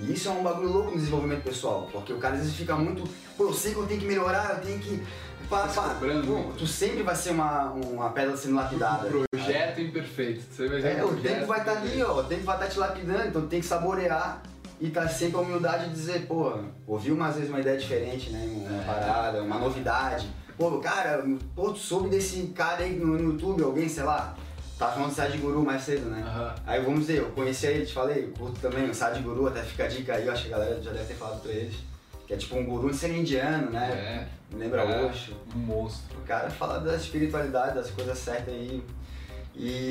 E 0.00 0.12
isso 0.12 0.28
é 0.28 0.30
um 0.30 0.42
bagulho 0.42 0.68
louco 0.70 0.90
no 0.92 0.96
desenvolvimento 0.96 1.42
pessoal, 1.42 1.88
porque 1.90 2.12
o 2.12 2.18
cara 2.18 2.34
às 2.34 2.40
vezes 2.42 2.54
fica 2.54 2.76
muito, 2.76 3.02
pô, 3.36 3.44
eu 3.44 3.52
sei 3.54 3.72
que 3.74 3.78
eu 3.80 3.86
tenho 3.86 4.00
que 4.00 4.06
melhorar, 4.06 4.56
eu 4.58 4.60
tenho 4.64 4.78
que. 4.78 5.02
Pá, 5.48 5.66
Tá 5.66 5.82
pá. 5.82 5.96
Pô, 5.98 6.06
muito. 6.06 6.58
tu 6.58 6.66
sempre 6.66 7.02
vai 7.02 7.16
ser 7.16 7.30
uma, 7.30 7.70
uma 7.70 8.10
pedra 8.10 8.36
sendo 8.36 8.54
lapidada. 8.56 9.08
Projeto 9.30 9.80
imperfeito. 9.80 10.42
Você 10.52 10.68
vai 10.68 10.98
É, 10.98 11.04
um 11.04 11.08
o 11.08 11.16
tempo 11.16 11.46
vai 11.46 11.60
estar 11.60 11.72
ali, 11.72 11.80
imperfeito. 11.86 12.10
ó, 12.10 12.20
o 12.20 12.24
tempo 12.24 12.42
vai 12.44 12.56
estar 12.56 12.68
te 12.68 12.78
lapidando, 12.78 13.28
então 13.28 13.42
tu 13.42 13.48
tem 13.48 13.60
que 13.60 13.66
saborear 13.66 14.42
e 14.80 14.90
tá 14.90 15.08
sempre 15.08 15.36
a 15.36 15.40
humildade 15.40 15.84
de 15.88 15.90
dizer, 15.94 16.26
pô, 16.26 16.56
ouviu 16.86 17.14
umas 17.14 17.34
vezes 17.34 17.50
uma 17.50 17.60
ideia 17.60 17.76
diferente, 17.78 18.30
né, 18.30 18.46
uma 18.48 18.82
É. 18.82 18.84
parada, 18.84 19.42
uma 19.42 19.58
novidade. 19.58 20.28
Pô, 20.56 20.78
cara, 20.78 21.24
pô, 21.54 21.70
tu 21.72 21.78
soube 21.78 22.08
desse 22.08 22.42
cara 22.48 22.82
aí 22.84 22.96
no, 22.96 23.06
no 23.18 23.32
YouTube, 23.32 23.62
alguém, 23.62 23.88
sei 23.88 24.02
lá, 24.02 24.34
tá 24.78 24.88
falando 24.88 25.10
de 25.10 25.14
Sad 25.14 25.36
Guru 25.38 25.62
mais 25.64 25.82
cedo, 25.82 26.08
né? 26.10 26.22
Aham. 26.26 26.54
Aí 26.66 26.82
vamos 26.82 27.00
dizer, 27.00 27.18
eu 27.18 27.30
conheci 27.30 27.66
ele, 27.66 27.86
te 27.86 27.92
falei, 27.92 28.24
eu 28.24 28.30
curto 28.32 28.60
também 28.60 28.88
o 28.88 28.94
Sad 28.94 29.20
Guru, 29.22 29.46
até 29.46 29.62
fica 29.62 29.84
a 29.84 29.88
dica 29.88 30.14
aí, 30.14 30.26
eu 30.26 30.32
acho 30.32 30.46
que 30.46 30.52
a 30.54 30.58
galera 30.58 30.82
já 30.82 30.90
deve 30.92 31.04
ter 31.06 31.14
falado 31.14 31.40
pra 31.42 31.52
eles. 31.52 31.74
Que 32.26 32.34
é 32.34 32.36
tipo 32.36 32.56
um 32.56 32.64
guru 32.66 32.90
de 32.90 32.96
ser 32.98 33.10
indiano, 33.16 33.70
né? 33.70 34.28
É. 34.52 34.56
Lembra 34.56 34.82
É. 34.82 35.06
Osho. 35.06 35.32
Um 35.56 35.60
monstro. 35.60 36.18
O 36.18 36.26
cara 36.26 36.50
fala 36.50 36.78
da 36.78 36.94
espiritualidade, 36.94 37.74
das 37.76 37.90
coisas 37.90 38.18
certas 38.18 38.52
aí. 38.52 38.84
E 38.84 39.17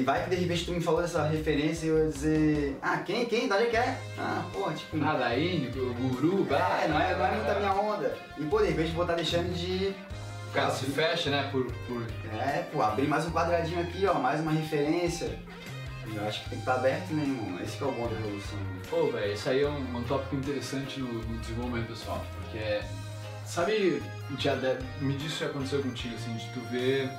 vai 0.06 0.24
que 0.24 0.30
de 0.30 0.36
repente 0.38 0.66
tu 0.66 0.72
me 0.72 0.80
falou 0.82 1.02
dessa 1.02 1.28
referência 1.28 1.86
e 1.88 1.90
eu 1.90 2.06
ia 2.06 2.10
dizer, 2.10 2.78
ah, 2.82 2.98
quem, 3.00 3.26
quem, 3.26 3.48
da 3.48 3.56
onde 3.56 3.66
é 3.66 3.70
que 3.70 3.76
é? 3.78 3.98
Ah, 4.18 4.46
pô, 4.54 4.72
tipo, 4.72 4.98
Ah, 5.04 5.14
da 5.14 5.38
Índia, 5.38 5.82
o 5.82 5.94
guru, 5.94 6.46
bah, 6.46 6.80
é, 6.84 6.88
não 6.88 7.00
é, 7.00 7.16
não 7.16 7.26
é 7.26 7.32
muito 7.32 7.50
a 7.50 7.56
minha 7.56 7.74
onda. 7.74 8.18
E 8.38 8.46
pô, 8.46 8.60
de 8.62 8.68
repente 8.68 8.92
vou 8.94 9.04
estar 9.04 9.16
deixando 9.16 9.54
de. 9.54 9.94
O 10.50 10.54
cara 10.54 10.72
se 10.72 10.86
fecha, 10.86 11.30
né, 11.30 11.50
por... 11.52 11.66
por... 11.88 12.08
É, 12.34 12.66
pô, 12.72 12.82
abrir 12.82 13.08
mais 13.08 13.26
um 13.26 13.32
quadradinho 13.32 13.82
aqui, 13.82 14.06
ó, 14.06 14.14
mais 14.14 14.40
uma 14.40 14.52
referência. 14.52 15.38
Eu 16.16 16.26
acho 16.26 16.44
que 16.44 16.52
tem 16.52 16.60
que 16.60 16.64
estar 16.64 16.76
aberto, 16.76 17.14
né, 17.14 17.24
irmão? 17.24 17.60
Esse 17.62 17.76
que 17.76 17.84
é 17.84 17.88
o 17.88 17.92
bom 17.92 18.08
da 18.08 18.14
evolução. 18.16 18.58
né? 18.58 18.80
Pô, 18.90 19.12
velho, 19.12 19.34
isso 19.34 19.50
aí 19.50 19.62
é 19.62 19.68
um, 19.68 19.98
um 19.98 20.04
tópico 20.04 20.38
interessante 20.38 21.02
no, 21.02 21.12
no 21.12 21.38
desenvolvimento 21.40 21.88
pessoal, 21.88 22.26
porque 22.40 22.58
é, 22.58 22.82
sabe, 23.46 24.02
já 24.40 24.56
me 25.02 25.14
diz 25.18 25.34
se 25.34 25.44
aconteceu 25.44 25.84
contigo, 25.84 26.16
assim, 26.16 26.34
de 26.38 26.46
tu 26.54 26.62
ver, 26.72 27.10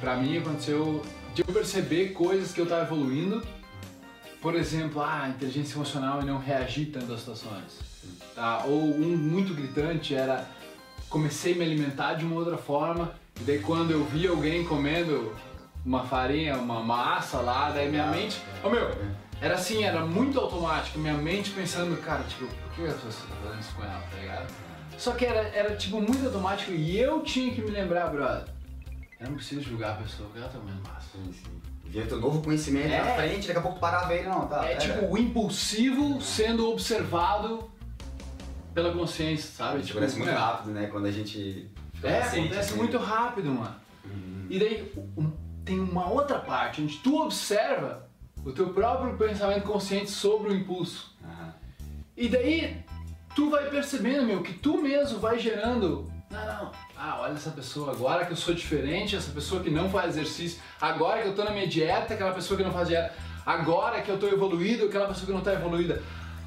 pra 0.00 0.16
mim 0.16 0.36
aconteceu 0.38 1.00
de 1.34 1.42
eu 1.42 1.52
perceber 1.52 2.12
coisas 2.12 2.52
que 2.52 2.60
eu 2.60 2.66
tava 2.66 2.82
evoluindo, 2.82 3.42
por 4.40 4.54
exemplo, 4.54 5.02
ah, 5.02 5.28
inteligência 5.28 5.74
emocional 5.74 6.22
e 6.22 6.24
não 6.24 6.38
reagir 6.38 6.86
tanto 6.86 7.12
às 7.12 7.18
situações, 7.18 7.80
tá? 8.34 8.62
Ou 8.66 8.80
um 8.80 9.16
muito 9.16 9.52
gritante 9.52 10.14
era, 10.14 10.46
comecei 11.08 11.54
a 11.54 11.56
me 11.56 11.64
alimentar 11.64 12.14
de 12.14 12.24
uma 12.24 12.36
outra 12.36 12.56
forma, 12.56 13.12
e 13.40 13.44
daí 13.44 13.58
quando 13.58 13.90
eu 13.90 14.04
vi 14.04 14.28
alguém 14.28 14.64
comendo 14.64 15.34
uma 15.84 16.04
farinha, 16.04 16.56
uma 16.56 16.80
massa 16.80 17.38
lá, 17.40 17.70
daí 17.70 17.90
minha 17.90 18.06
mente, 18.06 18.40
ô 18.62 18.70
meu, 18.70 18.90
era 19.40 19.54
assim, 19.54 19.82
era 19.82 20.06
muito 20.06 20.38
automático, 20.38 21.00
minha 21.00 21.14
mente 21.14 21.50
pensando, 21.50 22.00
cara, 22.00 22.22
tipo, 22.24 22.46
por 22.46 22.74
que 22.74 22.86
as 22.86 22.94
pessoas 22.94 23.14
estão 23.14 23.36
fazendo 23.42 23.60
isso 23.60 23.74
com 23.74 23.82
ela, 23.82 24.04
tá 24.08 24.18
ligado? 24.20 24.46
Só 24.96 25.12
que 25.12 25.24
era, 25.24 25.40
era 25.48 25.74
tipo 25.74 26.00
muito 26.00 26.24
automático 26.24 26.70
e 26.70 26.96
eu 26.96 27.22
tinha 27.22 27.52
que 27.52 27.60
me 27.60 27.70
lembrar, 27.70 28.06
brother, 28.06 28.53
eu 29.24 29.30
não 29.30 29.36
preciso 29.36 29.62
julgar 29.62 29.92
a 29.92 29.96
pessoa 30.02 30.28
porque 30.28 30.38
ela 30.42 30.48
tá 30.48 30.58
comendo 30.58 30.80
massa. 30.88 31.06
Sim, 31.12 31.32
sim. 31.32 31.60
Via 31.84 32.06
teu 32.06 32.18
novo 32.20 32.42
conhecimento 32.42 32.86
É. 32.92 32.98
na 33.04 33.14
frente, 33.14 33.46
daqui 33.46 33.58
a 33.58 33.62
pouco 33.62 33.78
parava 33.78 34.12
ele, 34.14 34.28
não, 34.28 34.46
tá? 34.46 34.64
É 34.64 34.76
pera. 34.76 34.80
tipo 34.80 35.12
o 35.12 35.18
impulsivo 35.18 36.20
sendo 36.20 36.68
observado 36.70 37.70
pela 38.72 38.92
consciência, 38.92 39.50
sabe? 39.52 39.82
Tipo, 39.82 39.98
acontece 39.98 40.18
muito 40.18 40.30
é, 40.30 40.34
rápido, 40.34 40.70
né? 40.72 40.86
Quando 40.88 41.06
a 41.06 41.10
gente 41.12 41.70
fica 41.94 42.08
É, 42.08 42.22
acontece 42.22 42.70
assim. 42.70 42.76
muito 42.76 42.98
rápido, 42.98 43.50
mano. 43.50 43.74
E 44.50 44.58
daí 44.58 44.92
um- 45.16 45.30
tem 45.64 45.78
uma 45.80 46.08
outra 46.08 46.38
parte 46.38 46.82
onde 46.82 46.98
tu 46.98 47.22
observa 47.22 48.08
o 48.44 48.52
teu 48.52 48.70
próprio 48.70 49.16
pensamento 49.16 49.62
consciente 49.64 50.10
sobre 50.10 50.50
o 50.50 50.54
impulso. 50.54 51.16
Aham. 51.24 51.54
E 52.16 52.28
daí 52.28 52.84
tu 53.34 53.48
vai 53.50 53.70
percebendo, 53.70 54.26
meu, 54.26 54.42
que 54.42 54.52
tu 54.54 54.80
mesmo 54.82 55.18
vai 55.18 55.38
gerando. 55.38 56.12
Não, 56.34 56.46
não. 56.46 56.72
Ah, 56.96 57.18
olha 57.20 57.32
essa 57.34 57.50
pessoa, 57.50 57.92
agora 57.92 58.24
que 58.26 58.32
eu 58.32 58.36
sou 58.36 58.54
diferente, 58.54 59.14
essa 59.16 59.30
pessoa 59.30 59.62
que 59.62 59.70
não 59.70 59.88
faz 59.90 60.16
exercício, 60.16 60.60
agora 60.80 61.22
que 61.22 61.28
eu 61.28 61.34
tô 61.34 61.44
na 61.44 61.50
minha 61.50 61.66
dieta, 61.66 62.14
aquela 62.14 62.32
pessoa 62.32 62.56
que 62.56 62.64
não 62.64 62.72
faz 62.72 62.88
dieta, 62.88 63.12
agora 63.44 64.00
que 64.02 64.10
eu 64.10 64.18
tô 64.18 64.26
evoluído, 64.28 64.86
aquela 64.86 65.06
pessoa 65.08 65.26
que 65.26 65.32
não 65.32 65.40
tá 65.40 65.52
evoluída. 65.52 66.02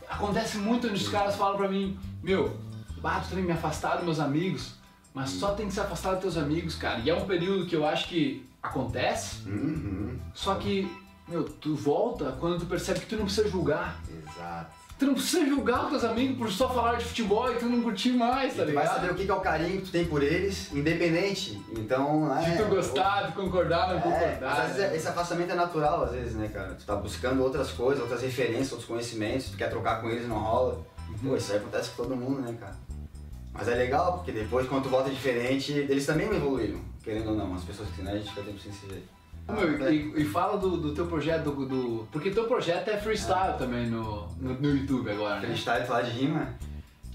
Acontece 0.10 0.58
muito 0.58 0.88
onde 0.88 1.02
os 1.04 1.10
caras 1.10 1.36
falam 1.36 1.58
pra 1.58 1.68
mim, 1.68 1.98
meu, 2.24 2.58
bah, 3.02 3.20
tu 3.20 3.36
tem 3.36 3.44
me 3.44 3.52
afastar 3.52 3.96
dos 3.98 4.06
meus 4.06 4.20
amigos, 4.20 4.74
mas 5.14 5.30
só 5.32 5.54
tem 5.54 5.68
que 5.68 5.74
se 5.74 5.80
afastar 5.80 6.12
dos 6.14 6.22
teus 6.22 6.38
amigos, 6.38 6.76
cara. 6.76 7.00
E 7.00 7.10
é 7.10 7.14
um 7.14 7.26
período 7.26 7.66
que 7.66 7.76
eu 7.76 7.86
acho 7.86 8.08
que 8.08 8.46
acontece, 8.64 9.48
Uhum. 9.48 10.18
só 10.34 10.56
que 10.56 10.90
meu, 11.28 11.44
tu 11.44 11.76
volta 11.76 12.36
quando 12.40 12.60
tu 12.60 12.66
percebe 12.66 13.02
que 13.02 13.06
tu 13.06 13.18
não 13.18 13.26
precisa 13.26 13.50
julgar. 13.50 14.02
Exato. 14.10 14.72
Tu 14.98 15.06
não 15.06 15.14
precisa 15.14 15.46
julgar 15.46 15.84
os 15.86 15.90
teus 15.92 16.04
amigos 16.04 16.38
por 16.40 16.52
só 16.52 16.70
falar 16.74 16.96
de 16.96 17.06
futebol 17.06 17.52
e 17.52 17.56
tu 17.58 17.66
não 17.68 17.84
curtir 17.84 18.14
mais, 18.14 18.56
tá 18.56 18.64
tu 18.64 18.74
vai 18.74 18.84
ligado? 18.84 18.96
saber 18.96 19.12
o 19.12 19.16
que 19.16 19.30
é 19.30 19.34
o 19.34 19.40
carinho 19.40 19.80
que 19.80 19.86
tu 19.86 19.92
tem 19.92 20.06
por 20.06 20.24
eles, 20.24 20.72
independente. 20.74 21.62
Então, 21.78 22.28
né? 22.28 22.50
De 22.50 22.58
tu 22.64 22.68
gostar, 22.70 23.28
de 23.28 23.34
concordar, 23.34 23.90
não 23.90 23.98
É, 24.00 24.02
concordar. 24.02 24.62
às 24.62 24.68
vezes 24.76 24.92
né? 24.92 24.96
esse 24.98 25.08
afastamento 25.08 25.52
é 25.52 25.56
natural, 25.56 26.04
às 26.06 26.12
vezes, 26.14 26.34
né, 26.34 26.48
cara? 26.48 26.74
Tu 26.74 26.84
tá 26.84 26.96
buscando 26.96 27.44
outras 27.44 27.70
coisas, 27.72 28.02
outras 28.02 28.24
referências, 28.24 28.72
outros 28.72 28.88
conhecimentos, 28.90 29.52
tu 29.52 29.58
quer 29.58 29.70
trocar 29.70 30.02
com 30.02 30.10
eles 30.10 30.28
não 30.28 30.40
rola. 30.40 30.84
Uhum. 31.10 31.30
Pô, 31.30 31.36
isso 31.38 31.52
aí 31.52 31.60
acontece 31.60 31.92
com 31.92 32.04
todo 32.04 32.16
mundo, 32.16 32.42
né, 32.42 32.56
cara? 32.60 32.76
Mas 33.54 33.68
é 33.68 33.76
legal, 33.76 34.14
porque 34.14 34.32
depois, 34.32 34.68
quando 34.68 34.84
tu 34.84 34.90
volta 34.90 35.10
diferente, 35.12 35.72
eles 35.74 36.06
também 36.08 36.28
evoluíram, 36.28 36.80
querendo 37.04 37.30
ou 37.30 37.36
não. 37.36 37.54
As 37.56 37.64
pessoas 37.64 37.90
que 37.90 38.02
né, 38.02 38.14
a 38.14 38.18
gente 38.18 38.30
fica 38.30 38.42
tempo 38.42 38.60
sem 38.60 38.72
se 38.72 38.86
ver. 38.88 39.08
Meu, 39.48 39.92
e, 39.92 40.22
e 40.22 40.26
fala 40.26 40.58
do, 40.58 40.78
do 40.78 40.94
teu 40.94 41.06
projeto, 41.08 41.44
do, 41.52 41.66
do- 41.66 42.08
Porque 42.12 42.32
teu 42.32 42.46
projeto 42.46 42.90
é 42.90 42.98
freestyle 42.98 43.58
também 43.58 43.88
no, 43.88 44.28
no, 44.40 44.54
no 44.56 44.70
YouTube 44.78 45.10
agora, 45.10 45.36
né? 45.40 45.48
Freestyle, 45.48 45.86
falar 45.86 46.02
de 46.02 46.12
rima, 46.12 46.54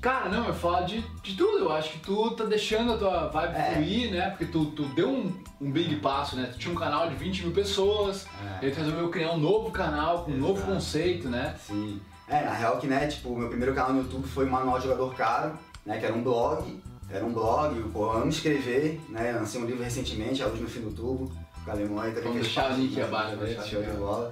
Cara, 0.00 0.28
não, 0.28 0.48
eu 0.48 0.54
falo 0.54 0.84
de, 0.84 1.00
de 1.22 1.36
tudo. 1.36 1.58
Eu 1.58 1.72
acho 1.72 1.92
que 1.92 2.00
tu 2.00 2.30
tá 2.32 2.44
deixando 2.44 2.92
a 2.94 2.96
tua 2.98 3.28
vibe 3.28 3.54
É. 3.54 3.72
fluir, 3.74 4.10
né? 4.10 4.30
Porque 4.30 4.46
tu, 4.46 4.64
tu 4.72 4.82
deu 4.94 5.08
um, 5.08 5.32
um 5.60 5.70
big 5.70 5.94
passo, 6.00 6.34
né? 6.34 6.48
Tu 6.52 6.58
tinha 6.58 6.72
um 6.74 6.76
canal 6.76 7.08
de 7.08 7.14
20 7.14 7.42
mil 7.44 7.52
pessoas, 7.52 8.26
É. 8.60 8.64
e 8.64 8.66
aí 8.66 8.72
tu 8.72 8.78
resolveu 8.78 9.08
criar 9.10 9.30
um 9.30 9.38
novo 9.38 9.70
canal 9.70 10.24
com 10.24 10.32
um 10.32 10.36
novo 10.38 10.54
Exato. 10.58 10.72
conceito, 10.72 11.28
né? 11.28 11.54
Sim. 11.64 12.00
É, 12.26 12.44
na 12.44 12.52
real 12.52 12.78
que, 12.78 12.88
né, 12.88 13.06
tipo, 13.06 13.36
meu 13.36 13.48
primeiro 13.48 13.74
canal 13.74 13.92
no 13.92 14.00
YouTube 14.00 14.26
foi 14.26 14.44
Manual 14.46 14.78
de 14.78 14.84
Jogador 14.86 15.14
Caro, 15.14 15.52
né, 15.86 15.98
que 15.98 16.04
era 16.06 16.14
um 16.14 16.22
blog, 16.22 16.80
era 17.10 17.24
um 17.24 17.32
blog, 17.32 17.76
eu 17.94 18.10
amo 18.10 18.28
escrever, 18.28 19.00
né, 19.08 19.32
lancei 19.32 19.60
um 19.62 19.66
livro 19.66 19.82
recentemente, 19.84 20.42
A 20.42 20.46
Luz 20.46 20.60
no 20.60 20.66
Fim 20.66 20.80
do 20.80 20.90
Tubo, 20.90 21.30
com 21.64 21.70
a 21.70 21.74
Alemão 21.74 22.00
aí 22.00 22.10
também 22.10 22.24
Vamos 22.30 22.42
deixar 22.42 22.70
o 22.72 22.74
link 22.76 22.94
né, 22.96 23.04
abaixo, 23.04 23.36
show 23.68 23.80
né, 23.80 23.90
de 23.90 23.96
bola. 23.96 24.30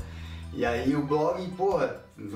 E 0.52 0.66
aí 0.66 0.94
o 0.96 1.02
blog, 1.02 1.46
pô, 1.56 1.78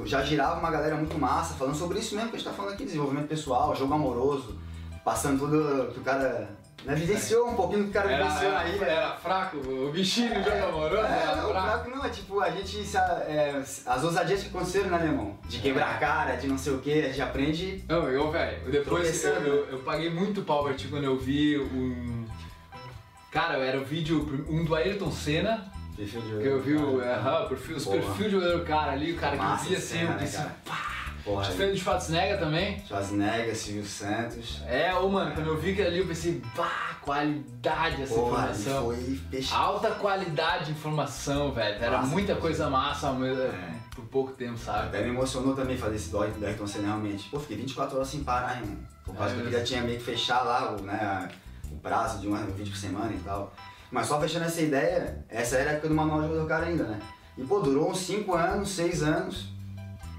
já 0.05 0.23
girava 0.23 0.61
uma 0.61 0.71
galera 0.71 0.95
muito 0.97 1.19
massa, 1.19 1.55
falando 1.55 1.75
sobre 1.75 1.99
isso 1.99 2.15
mesmo 2.15 2.31
que 2.31 2.37
a 2.37 2.39
gente 2.39 2.49
tá 2.49 2.55
falando 2.55 2.73
aqui, 2.75 2.85
desenvolvimento 2.85 3.27
pessoal, 3.29 3.75
jogo 3.75 3.93
amoroso, 3.95 4.57
passando 5.05 5.41
tudo 5.41 5.93
que 5.93 5.99
o 5.99 6.03
cara, 6.03 6.49
né, 6.85 6.95
vivenciou 6.95 7.49
um 7.49 7.55
pouquinho 7.57 7.81
do 7.81 7.85
que 7.87 7.91
o 7.91 7.93
cara 8.03 8.17
vivenciou 8.17 8.53
na 8.53 8.65
ilha. 8.69 8.85
era 8.85 9.17
fraco, 9.17 9.57
o 9.57 9.91
bichinho 9.91 10.33
do 10.33 10.43
jogo 10.45 10.65
amoroso 10.65 11.03
É, 11.07 11.23
era 11.23 11.37
não, 11.37 11.49
fraco. 11.51 11.67
fraco 11.69 11.91
não, 11.91 12.05
é 12.05 12.09
tipo, 12.09 12.41
a 12.41 12.51
gente, 12.51 12.85
se 12.85 12.97
a- 12.97 13.25
é, 13.27 13.61
as 13.85 14.05
ousadias 14.05 14.43
que 14.43 14.49
aconteceram, 14.49 14.91
né, 14.91 15.05
irmão? 15.05 15.37
De 15.49 15.59
quebrar 15.59 15.97
a 15.97 15.99
cara, 15.99 16.37
de 16.37 16.47
não 16.47 16.57
sei 16.57 16.73
o 16.73 16.79
que, 16.79 16.93
a 17.01 17.09
gente 17.09 17.21
aprende. 17.21 17.85
Não, 17.89 18.09
eu, 18.09 18.31
velho, 18.31 18.71
depois 18.71 19.25
eu, 19.25 19.33
eu, 19.35 19.67
eu 19.71 19.79
paguei 19.81 20.09
muito 20.09 20.43
pau 20.43 20.63
pra 20.63 20.73
ti 20.75 20.87
quando 20.87 21.03
eu 21.05 21.19
vi 21.19 21.59
um. 21.59 22.14
Cara, 23.35 23.55
era 23.59 23.81
o 23.81 23.85
vídeo, 23.85 24.47
um 24.49 24.65
do 24.65 24.77
Ayrton 24.77 25.11
Senna, 25.11 25.71
Perfil 25.97 26.21
de 26.23 26.29
que 26.41 26.47
eu 26.47 26.63
vi 26.63 26.75
o, 26.75 26.99
o 26.99 27.49
perfil, 27.49 27.77
os 27.77 27.85
perfil 27.85 28.25
de 28.27 28.31
jogador 28.31 28.65
cara 28.65 28.93
ali, 28.93 29.13
o 29.13 29.17
cara 29.17 29.37
que 29.37 29.43
Massa 29.43 29.65
via 29.69 29.79
assim, 29.79 29.99
que 29.99 30.05
né, 30.05 30.27
se. 30.27 30.37
cara? 30.37 30.57
pá, 30.65 30.95
Porra, 31.25 31.43
de 31.53 31.77
Schwarzenegger 31.81 32.39
também. 32.39 32.81
Schwarzenegger, 32.87 33.57
Silvio 33.57 33.85
Santos. 33.87 34.63
É, 34.69 34.95
ô 34.95 35.09
mano, 35.09 35.33
quando 35.35 35.49
eu 35.49 35.57
vi 35.59 35.73
aquilo 35.73 35.89
ali, 35.89 35.99
eu 35.99 36.07
pensei, 36.07 36.41
bah, 36.57 36.97
qualidade 37.01 38.03
essa 38.03 38.15
Porra, 38.15 38.51
informação. 38.51 38.85
foi 38.85 39.21
peixe. 39.31 39.53
Alta 39.53 39.91
qualidade 39.93 40.67
de 40.67 40.71
informação, 40.73 41.51
velho. 41.53 41.83
Era 41.83 41.99
Massa, 41.99 42.07
muita 42.09 42.35
coisa 42.37 42.71
massa 42.71 43.09
ao 43.09 43.15
mesmo- 43.15 43.43
É. 43.43 43.75
por 43.97 44.05
pouco 44.05 44.33
tempo, 44.33 44.59
sabe? 44.59 44.89
Até 44.89 45.03
me 45.03 45.09
emocionou 45.09 45.57
também 45.57 45.77
fazer 45.77 45.97
esse 45.97 46.11
dói 46.11 46.31
do 46.31 46.45
Ayrton 46.47 46.67
Senna 46.69 46.87
realmente. 46.89 47.29
Pô, 47.31 47.41
fiquei 47.41 47.57
24 47.57 47.97
horas 47.97 48.09
sem 48.09 48.23
parar, 48.23 48.61
irmão. 48.61 48.77
Por 49.05 49.15
causa 49.17 49.35
É 49.35 49.41
que 49.41 49.47
eu 49.47 49.51
já 49.53 49.65
tinha 49.65 49.83
meio 49.83 49.99
que 49.99 50.05
fechar 50.05 50.43
lá 50.43 50.73
o, 50.77 50.83
né, 50.83 50.93
a- 50.95 51.29
prazo 51.83 52.21
de 52.21 52.29
um, 52.29 52.35
um 52.35 52.47
vídeo 52.53 52.73
por 52.73 52.79
semana 52.79 53.13
e 53.13 53.19
tal. 53.19 53.53
Mas 53.91 54.07
só 54.07 54.21
fechando 54.21 54.45
essa 54.47 54.61
ideia, 54.61 55.25
essa 55.29 55.57
era 55.57 55.71
a 55.71 55.73
época 55.75 55.89
do 55.89 55.95
manual 55.95 56.21
de 56.23 56.29
jogador 56.29 56.49
cara 56.49 56.67
ainda, 56.67 56.85
né? 56.85 56.99
E 57.39 57.43
pô, 57.45 57.61
durou 57.61 57.91
uns 57.91 57.99
5 57.99 58.35
anos, 58.35 58.71
6 58.71 59.03
anos. 59.03 59.49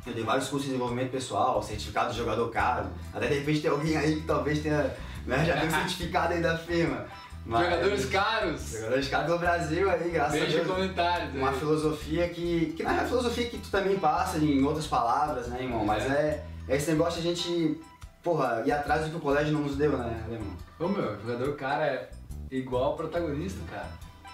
Eu 0.05 0.13
dei 0.13 0.23
vários 0.23 0.47
cursos 0.47 0.63
de 0.63 0.67
desenvolvimento 0.73 1.11
pessoal, 1.11 1.61
certificado 1.63 2.11
de 2.11 2.17
jogador 2.17 2.49
caro. 2.51 2.87
Até 3.13 3.27
de 3.27 3.39
repente 3.39 3.61
tem 3.61 3.71
alguém 3.71 3.97
aí 3.97 4.17
que 4.17 4.27
talvez 4.27 4.59
tenha, 4.59 4.93
né, 5.25 5.43
já 5.43 5.57
tem 5.59 5.67
um 5.67 5.71
certificado 5.81 6.33
aí 6.33 6.41
da 6.41 6.57
firma. 6.57 7.05
Mas- 7.45 7.63
Jogadores 7.63 8.05
caros, 8.05 8.71
Jogadores 8.71 9.07
caros 9.07 9.31
do 9.31 9.37
Brasil 9.37 9.89
aí, 9.89 10.09
graças 10.09 10.35
a 10.35 10.39
deixa 10.39 10.57
Deus 10.57 10.67
comentários 10.67 11.35
uma 11.35 11.49
aí. 11.51 11.59
filosofia 11.59 12.29
que. 12.29 12.73
que 12.77 12.83
não 12.83 12.91
é 12.91 12.99
a 12.99 13.05
filosofia 13.05 13.45
que 13.49 13.57
tu 13.59 13.69
também 13.69 13.99
passa 13.99 14.37
em 14.39 14.63
outras 14.63 14.87
palavras, 14.87 15.47
né, 15.47 15.61
irmão? 15.61 15.85
Mas 15.85 16.03
é, 16.09 16.43
é 16.67 16.75
esse 16.75 16.89
negócio 16.91 17.21
de 17.21 17.27
a 17.27 17.31
gente, 17.35 17.79
porra, 18.25 18.63
atrás 18.73 19.03
do 19.05 19.11
que 19.11 19.15
o 19.17 19.19
colégio 19.19 19.53
não 19.53 19.61
nos 19.61 19.75
deu, 19.77 19.95
né, 19.97 20.25
irmão? 20.31 20.53
Ô 20.79 20.87
meu, 20.87 21.15
jogador 21.21 21.55
cara 21.55 21.85
é 21.85 22.09
igual 22.49 22.85
ao 22.85 22.95
protagonista, 22.97 23.59
cara. 23.69 23.87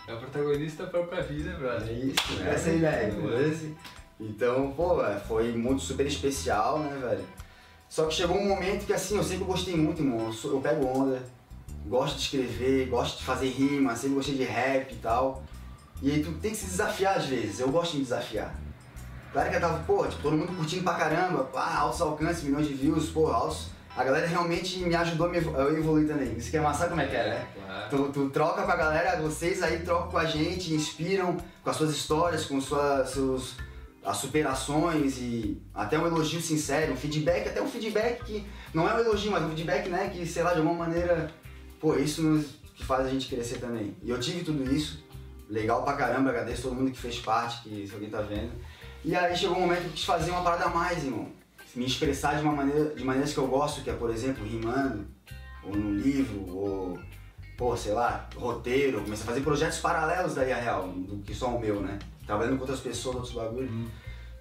É 0.07 0.13
o 0.13 0.17
protagonista 0.17 0.83
da 0.85 0.89
própria 0.89 1.21
vida, 1.21 1.49
É 1.51 1.53
brother. 1.55 1.91
isso, 2.05 2.41
É, 2.41 2.49
essa 2.53 2.69
é 2.69 2.71
a 2.71 2.75
ideia, 2.75 3.13
mano. 3.13 3.37
entendeu? 3.47 3.75
Então, 4.19 4.71
pô, 4.71 4.95
foi 5.27 5.51
muito 5.51 5.81
super 5.81 6.05
especial, 6.07 6.79
né, 6.79 6.97
velho? 7.01 7.25
Só 7.89 8.05
que 8.05 8.13
chegou 8.13 8.37
um 8.37 8.47
momento 8.47 8.85
que, 8.85 8.93
assim, 8.93 9.17
eu 9.17 9.23
sempre 9.23 9.43
gostei 9.43 9.75
muito, 9.75 10.01
irmão. 10.01 10.31
Eu 10.43 10.61
pego 10.61 10.85
onda, 10.87 11.21
gosto 11.87 12.15
de 12.15 12.21
escrever, 12.23 12.87
gosto 12.87 13.17
de 13.17 13.25
fazer 13.25 13.49
rima, 13.49 13.93
sempre 13.95 14.15
gostei 14.15 14.35
de 14.35 14.43
rap 14.43 14.93
e 14.93 14.95
tal. 14.95 15.43
E 16.01 16.09
aí 16.11 16.23
tu 16.23 16.31
tem 16.33 16.51
que 16.51 16.57
se 16.57 16.65
desafiar 16.67 17.17
às 17.17 17.25
vezes, 17.25 17.59
eu 17.59 17.69
gosto 17.69 17.91
de 17.91 17.97
me 17.97 18.03
desafiar. 18.03 18.55
Claro 19.33 19.49
que 19.49 19.55
eu 19.55 19.61
tava, 19.61 19.83
pô, 19.83 20.07
tipo, 20.07 20.21
todo 20.21 20.37
mundo 20.37 20.55
curtindo 20.55 20.83
pra 20.83 20.93
caramba, 20.95 21.43
pá, 21.45 21.75
altos 21.75 22.01
alcances, 22.01 22.43
milhões 22.43 22.67
de 22.67 22.73
views, 22.73 23.09
pô, 23.09 23.27
altos. 23.27 23.67
A 23.95 24.03
galera 24.03 24.25
realmente 24.25 24.79
me 24.79 24.95
ajudou 24.95 25.29
a 25.29 25.37
evoluir 25.37 26.07
também. 26.07 26.33
Isso 26.37 26.49
que 26.49 26.57
é 26.57 26.61
massa, 26.61 26.87
como 26.87 27.01
é 27.01 27.07
que 27.07 27.15
é, 27.15 27.29
né? 27.29 27.47
claro. 27.53 27.89
Tu, 27.89 28.11
tu 28.13 28.29
troca 28.29 28.63
com 28.63 28.71
a 28.71 28.75
galera, 28.75 29.21
vocês 29.21 29.61
aí 29.61 29.79
trocam 29.79 30.11
com 30.11 30.17
a 30.17 30.25
gente, 30.25 30.73
inspiram 30.73 31.37
com 31.63 31.69
as 31.69 31.75
suas 31.75 31.91
histórias, 31.91 32.45
com 32.45 32.61
suas, 32.61 33.09
seus, 33.09 33.55
as 34.03 34.17
superações 34.17 35.17
e 35.17 35.61
até 35.73 35.99
um 35.99 36.07
elogio 36.07 36.41
sincero, 36.41 36.93
um 36.93 36.97
feedback, 36.97 37.49
até 37.49 37.61
um 37.61 37.67
feedback 37.67 38.23
que 38.23 38.47
não 38.73 38.87
é 38.89 38.95
um 38.95 38.99
elogio, 38.99 39.31
mas 39.31 39.43
um 39.43 39.49
feedback, 39.49 39.89
né, 39.89 40.09
que 40.09 40.25
sei 40.25 40.43
lá, 40.43 40.53
de 40.53 40.59
alguma 40.59 40.85
maneira, 40.85 41.29
pô, 41.79 41.95
isso 41.95 42.21
nos, 42.21 42.45
que 42.73 42.85
faz 42.85 43.05
a 43.05 43.09
gente 43.09 43.27
crescer 43.27 43.59
também. 43.59 43.95
E 44.01 44.09
eu 44.09 44.19
tive 44.19 44.43
tudo 44.43 44.73
isso, 44.73 45.03
legal 45.49 45.83
pra 45.83 45.93
caramba, 45.93 46.29
agradeço 46.29 46.63
todo 46.63 46.75
mundo 46.75 46.91
que 46.91 46.97
fez 46.97 47.19
parte, 47.19 47.63
que 47.63 47.85
se 47.85 47.93
alguém 47.93 48.09
tá 48.09 48.21
vendo. 48.21 48.51
E 49.03 49.15
aí 49.15 49.35
chegou 49.35 49.57
um 49.57 49.61
momento 49.61 49.81
que 49.81 49.87
eu 49.87 49.91
quis 49.91 50.05
fazer 50.05 50.31
uma 50.31 50.43
parada 50.43 50.65
a 50.65 50.69
mais, 50.69 51.03
irmão. 51.03 51.40
Me 51.75 51.85
expressar 51.85 52.35
de 52.35 52.43
uma 52.43 52.53
maneira, 52.53 52.93
de 52.93 53.03
maneiras 53.03 53.33
que 53.33 53.37
eu 53.37 53.47
gosto, 53.47 53.81
que 53.81 53.89
é, 53.89 53.93
por 53.93 54.09
exemplo, 54.09 54.43
rimando, 54.45 55.05
ou 55.63 55.75
num 55.75 55.95
livro, 55.95 56.49
ou 56.49 56.99
pô, 57.57 57.77
sei 57.77 57.93
lá, 57.93 58.27
roteiro, 58.35 58.97
eu 58.97 59.03
comecei 59.03 59.23
a 59.23 59.27
fazer 59.27 59.41
projetos 59.41 59.77
paralelos 59.79 60.33
da 60.33 60.45
IA 60.45 60.57
Real, 60.57 60.87
do 60.87 61.17
que 61.23 61.33
só 61.33 61.47
o 61.47 61.59
meu, 61.59 61.79
né? 61.79 61.99
Trabalhando 62.25 62.55
com 62.55 62.61
outras 62.61 62.79
pessoas, 62.79 63.15
outros 63.15 63.33
bagulhos. 63.33 63.71
Uhum. 63.71 63.87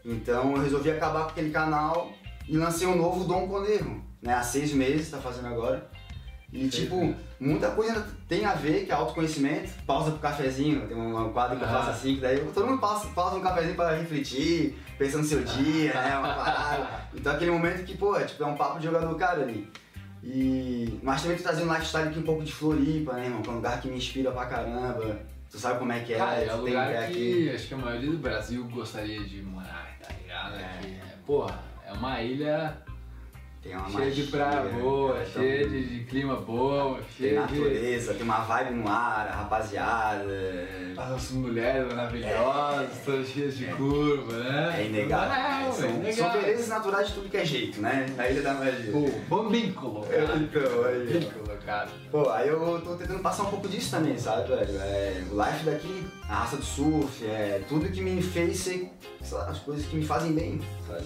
Então 0.04 0.56
eu 0.56 0.62
resolvi 0.62 0.90
acabar 0.90 1.24
com 1.24 1.30
aquele 1.30 1.50
canal 1.50 2.10
e 2.48 2.56
lancei 2.56 2.86
um 2.86 2.96
novo 2.96 3.24
Dom 3.24 3.46
Conejo, 3.46 4.02
né? 4.22 4.34
Há 4.34 4.42
seis 4.42 4.72
meses, 4.72 5.10
tá 5.10 5.18
fazendo 5.18 5.48
agora. 5.48 5.90
E 6.52 6.68
tipo, 6.68 7.14
muita 7.38 7.70
coisa 7.70 8.04
tem 8.28 8.44
a 8.44 8.54
ver, 8.54 8.84
que 8.84 8.90
é 8.90 8.94
autoconhecimento, 8.94 9.70
pausa 9.86 10.10
pro 10.10 10.18
cafezinho, 10.20 10.86
tem 10.88 10.96
um 10.96 11.32
quadro 11.32 11.56
que 11.56 11.62
eu 11.62 11.68
Ah. 11.68 11.72
faço 11.72 11.90
assim, 11.90 12.16
que 12.16 12.20
daí 12.20 12.40
todo 12.52 12.66
mundo 12.66 12.80
pausa, 12.80 13.06
pausa 13.10 13.36
um 13.36 13.40
cafezinho 13.40 13.76
pra 13.76 13.94
refletir, 13.94 14.76
pensando 14.98 15.22
no 15.22 15.28
seu 15.28 15.44
dia, 15.44 15.94
né? 15.94 16.18
Uma 16.18 16.34
parada. 16.34 17.00
Então 17.14 17.32
aquele 17.34 17.50
momento 17.52 17.84
que, 17.84 17.96
pô, 17.96 18.16
é, 18.16 18.24
tipo, 18.24 18.42
é 18.42 18.46
um 18.46 18.56
papo 18.56 18.78
de 18.78 18.86
jogador 18.86 19.14
cara 19.16 19.42
ali. 19.42 19.70
E... 20.22 20.98
Mas 21.02 21.22
também 21.22 21.36
tô 21.36 21.42
trazendo 21.44 21.68
um 21.70 21.72
lifestyle 21.72 22.08
aqui 22.08 22.18
um 22.18 22.22
pouco 22.24 22.44
de 22.44 22.52
Floripa, 22.52 23.12
né, 23.14 23.24
irmão? 23.26 23.42
Que 23.42 23.48
é 23.48 23.52
um 23.52 23.56
lugar 23.56 23.80
que 23.80 23.88
me 23.88 23.96
inspira 23.96 24.30
pra 24.32 24.46
caramba. 24.46 25.18
Tu 25.50 25.58
sabe 25.58 25.78
como 25.78 25.90
é 25.92 26.00
que 26.00 26.12
é, 26.14 26.18
Cara, 26.18 26.36
é 26.36 26.46
tu 26.46 26.56
um 26.56 26.64
tem 26.64 26.74
lugar 26.74 27.08
que 27.08 27.50
acho 27.50 27.66
que 27.68 27.74
a 27.74 27.76
maioria 27.78 28.10
do 28.10 28.18
Brasil 28.18 28.64
gostaria 28.68 29.22
de 29.24 29.42
morar, 29.42 29.96
tá 30.02 30.12
ligado? 30.20 30.54
É. 30.56 30.64
Aqui, 30.64 30.88
né? 30.88 31.00
Porra, 31.26 31.58
é 31.86 31.92
uma 31.92 32.20
ilha 32.22 32.76
Tem 33.62 33.76
uma 33.76 33.90
cheia 33.90 34.10
de 34.10 34.22
praia 34.22 34.62
boa, 34.70 35.14
né? 35.14 35.26
Então, 35.28 35.42
cheia 35.42 35.68
de, 35.68 35.98
de 35.98 36.04
clima 36.04 36.36
bom, 36.36 36.98
cheia 37.14 37.46
de. 37.46 37.58
natureza, 37.58 38.14
tem 38.14 38.22
uma 38.22 38.40
vibe 38.40 38.74
no 38.76 38.88
ar, 38.88 39.28
a 39.28 39.36
rapaziada. 39.36 40.24
As 40.96 41.30
mulheres 41.30 41.86
maravilhosas, 41.92 42.98
todas 43.04 43.28
cheias 43.28 43.58
de 43.58 43.66
curva, 43.66 44.32
né? 44.38 44.80
É 44.80 44.86
inegável. 44.86 45.34
É, 45.34 45.38
né? 45.38 45.72
são, 45.72 45.72
são 45.74 45.90
inegável. 45.90 46.40
belezas 46.40 46.68
naturais 46.68 47.08
de 47.08 47.14
tudo 47.14 47.28
que 47.28 47.36
é 47.36 47.44
jeito, 47.44 47.80
né? 47.82 48.06
Na 48.16 48.30
Ilha 48.30 48.40
da 48.42 48.54
Magia. 48.54 48.92
Pô, 48.92 49.10
bambíncolo, 49.42 50.06
É, 50.10 50.22
cara. 50.26 50.38
então, 50.38 50.84
aí. 50.86 51.04
Bambíncolo, 51.04 51.58
cara. 51.66 51.88
Pô, 52.10 52.30
aí 52.30 52.48
eu 52.48 52.80
tô 52.82 52.96
tentando 52.96 53.20
passar 53.20 53.42
um 53.42 53.50
pouco 53.50 53.68
disso 53.68 53.90
também, 53.90 54.16
sabe, 54.16 54.48
velho? 54.48 54.78
É, 54.78 55.22
o 55.30 55.34
life 55.36 55.64
daqui, 55.66 56.06
a 56.26 56.34
raça 56.34 56.56
do 56.56 56.64
surf, 56.64 57.26
é 57.26 57.62
tudo 57.68 57.90
que 57.90 58.00
me 58.00 58.22
fez 58.22 58.56
ser, 58.58 58.90
sei 59.22 59.36
lá, 59.36 59.50
as 59.50 59.58
coisas 59.58 59.84
que 59.84 59.96
me 59.96 60.04
fazem 60.06 60.32
bem, 60.32 60.60
sabe? 60.88 61.04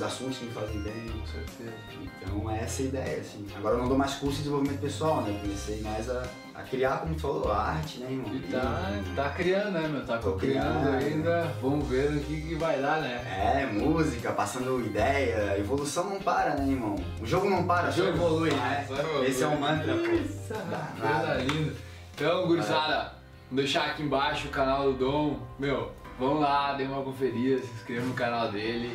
Os 0.00 0.06
assuntos 0.06 0.38
que 0.38 0.46
me 0.46 0.52
fazem 0.52 0.80
bem. 0.80 1.10
Com 1.10 1.26
certeza. 1.26 1.74
Então 2.00 2.50
é 2.50 2.60
essa 2.60 2.80
a 2.80 2.84
ideia, 2.86 3.20
assim. 3.20 3.46
Agora 3.54 3.74
eu 3.74 3.80
não 3.80 3.88
dou 3.88 3.98
mais 3.98 4.14
curso 4.14 4.36
de 4.38 4.44
desenvolvimento 4.44 4.80
pessoal, 4.80 5.20
né? 5.20 5.30
Eu 5.30 5.40
comecei 5.40 5.82
mais 5.82 6.08
a, 6.08 6.22
a 6.54 6.62
criar, 6.62 7.00
como 7.00 7.14
tu 7.14 7.20
falou, 7.20 7.52
a 7.52 7.58
arte, 7.58 7.98
né, 7.98 8.10
irmão? 8.10 8.34
E 8.34 8.40
tá, 8.50 8.92
tá 9.14 9.28
criando, 9.28 9.72
né, 9.72 9.88
meu? 9.88 10.06
Tá 10.06 10.16
Tô 10.16 10.32
criando 10.36 10.90
criando. 10.90 11.04
ainda. 11.04 11.54
Vamos 11.60 11.86
ver 11.86 12.12
o 12.12 12.20
que, 12.20 12.40
que 12.40 12.54
vai 12.54 12.80
dar, 12.80 13.02
né? 13.02 13.60
É, 13.60 13.66
música, 13.66 14.32
passando 14.32 14.80
ideia, 14.86 15.58
evolução 15.58 16.08
não 16.08 16.18
para, 16.18 16.54
né, 16.54 16.72
irmão? 16.72 16.96
O 17.20 17.26
jogo 17.26 17.50
não 17.50 17.66
para, 17.66 17.92
só 17.92 18.04
evolui, 18.04 18.52
né? 18.52 18.86
Só 18.88 18.96
evolui. 18.96 19.26
Esse 19.26 19.42
é 19.42 19.46
o 19.48 19.60
mantra, 19.60 19.94
pô. 19.96 20.12
Isso, 20.14 20.54
coisa 20.98 21.34
linda. 21.42 21.74
Então, 22.14 22.46
gurizada, 22.46 23.12
vou 23.50 23.56
deixar 23.58 23.84
aqui 23.84 24.02
embaixo 24.02 24.48
o 24.48 24.50
canal 24.50 24.84
do 24.84 24.98
Dom. 24.98 25.40
Meu, 25.58 25.92
Vão 26.18 26.38
lá, 26.38 26.74
dê 26.74 26.84
uma 26.84 27.02
conferida, 27.02 27.62
se 27.62 27.72
inscreva 27.72 28.04
no 28.04 28.12
canal 28.12 28.52
dele. 28.52 28.94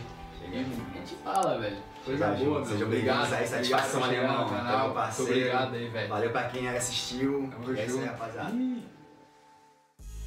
E 0.51 0.57
a 0.57 0.63
gente 0.63 1.15
fala, 1.23 1.59
velho. 1.59 1.77
Coisa 2.03 2.35
Chega 2.35 2.45
boa. 2.45 2.65
Seja 2.65 2.85
obrigado, 2.85 3.33
aí, 3.33 3.47
satisfação 3.47 3.99
no 3.99 4.13
irmão. 4.13 4.49
canal. 4.49 4.93
Parceiro. 4.93 5.31
Muito 5.31 5.41
obrigado 5.41 5.75
aí, 5.75 5.87
velho. 5.89 6.09
Valeu 6.09 6.31
pra 6.31 6.43
quem 6.49 6.69
assistiu. 6.69 7.49
Tamo 7.51 7.77
é 7.77 7.85
isso 7.85 7.99
aí, 7.99 8.05
rapaziada. 8.05 8.53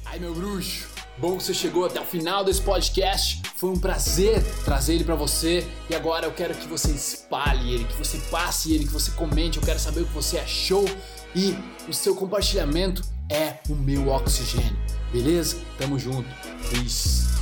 Ai, 0.05 0.17
meu 0.17 0.33
bruxo, 0.33 0.89
bom 1.17 1.37
que 1.37 1.43
você 1.43 1.53
chegou 1.53 1.85
até 1.85 2.01
o 2.01 2.05
final 2.05 2.43
desse 2.43 2.61
podcast. 2.61 3.41
Foi 3.55 3.69
um 3.69 3.79
prazer 3.79 4.43
trazer 4.65 4.95
ele 4.95 5.03
pra 5.03 5.15
você. 5.15 5.65
E 5.89 5.95
agora 5.95 6.25
eu 6.25 6.33
quero 6.33 6.55
que 6.55 6.67
você 6.67 6.91
espalhe 6.91 7.73
ele, 7.75 7.85
que 7.85 7.95
você 7.95 8.17
passe 8.31 8.73
ele, 8.73 8.85
que 8.85 8.91
você 8.91 9.11
comente. 9.11 9.57
Eu 9.57 9.63
quero 9.63 9.79
saber 9.79 10.01
o 10.01 10.05
que 10.05 10.13
você 10.13 10.39
achou. 10.39 10.83
E 11.35 11.55
o 11.87 11.93
seu 11.93 12.15
compartilhamento 12.15 13.03
é 13.29 13.59
o 13.69 13.75
meu 13.75 14.09
oxigênio. 14.09 14.75
Beleza? 15.13 15.61
Tamo 15.77 15.99
junto. 15.99 16.27
Peace. 16.71 17.38